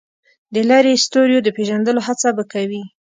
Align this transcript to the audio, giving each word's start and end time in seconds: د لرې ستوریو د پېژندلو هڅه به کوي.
د 0.53 0.55
لرې 0.69 0.95
ستوریو 1.05 1.43
د 1.45 1.49
پېژندلو 1.57 2.01
هڅه 2.07 2.29
به 2.37 2.43
کوي. 2.53 2.83